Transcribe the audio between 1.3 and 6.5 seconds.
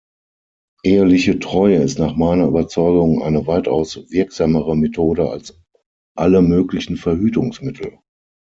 Treue ist nach meiner Überzeugung eine weitaus wirksamere Methode als alle